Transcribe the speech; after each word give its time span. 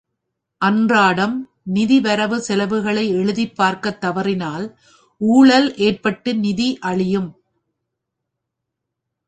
அன்றாடம் 0.61 1.35
நிதி 1.63 1.99
வரவு 1.99 2.39
செலவுகளை 2.39 3.09
எழுதிப் 3.09 3.55
பார்க்கத் 3.55 4.01
தவறினால் 4.01 4.65
ஊழல் 5.21 5.77
ஏற்பட்டு 5.77 6.35
நிதி 6.35 6.79
அழியும். 6.81 7.29